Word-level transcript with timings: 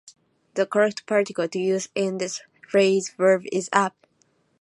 The 0.55 0.65
correct 0.65 1.05
particle 1.05 1.47
to 1.47 1.59
use 1.59 1.87
in 1.93 2.17
this 2.17 2.41
phrasal 2.71 3.15
verb 3.17 3.43
is 3.51 3.69
"up". 3.71 4.07